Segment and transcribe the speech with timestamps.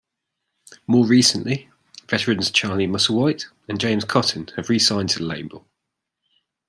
[0.87, 1.69] More recently,
[2.09, 5.67] veterans Charlie Musselwhite and James Cotton have re-signed to the label.